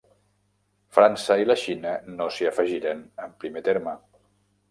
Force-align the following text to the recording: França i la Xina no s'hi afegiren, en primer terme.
França 0.97 1.35
i 1.41 1.45
la 1.49 1.57
Xina 1.65 1.91
no 2.13 2.27
s'hi 2.37 2.49
afegiren, 2.53 3.03
en 3.27 3.39
primer 3.45 3.63
terme. 3.71 3.97